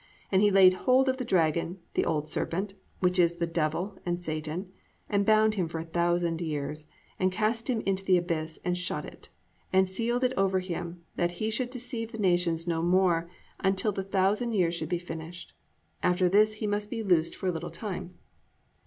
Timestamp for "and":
0.31-0.41, 4.03-4.17, 5.07-5.27, 7.19-7.31, 8.65-8.75, 9.71-9.87